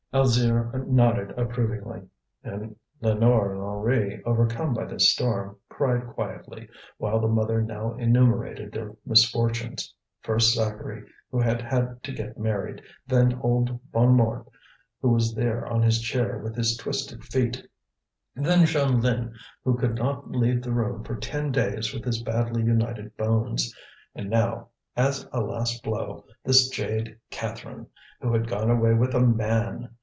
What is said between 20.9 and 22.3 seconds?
for ten days with his